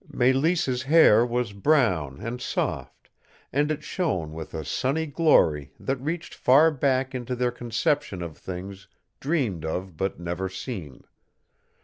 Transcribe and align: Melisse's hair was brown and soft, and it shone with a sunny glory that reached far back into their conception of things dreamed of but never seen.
Melisse's 0.11 0.81
hair 0.81 1.23
was 1.23 1.53
brown 1.53 2.19
and 2.21 2.41
soft, 2.41 3.11
and 3.53 3.69
it 3.69 3.83
shone 3.83 4.31
with 4.33 4.55
a 4.55 4.65
sunny 4.65 5.05
glory 5.05 5.73
that 5.79 5.97
reached 6.01 6.33
far 6.33 6.71
back 6.71 7.13
into 7.13 7.35
their 7.35 7.51
conception 7.51 8.23
of 8.23 8.35
things 8.35 8.87
dreamed 9.19 9.63
of 9.63 9.95
but 9.97 10.19
never 10.19 10.49
seen. 10.49 11.03